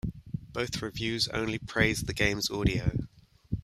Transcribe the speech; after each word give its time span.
Both 0.51 0.81
reviews 0.81 1.27
only 1.27 1.59
praised 1.59 2.07
the 2.07 2.13
game's 2.15 2.49
audio. 2.49 2.91